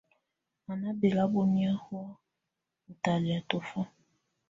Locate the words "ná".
0.81-0.89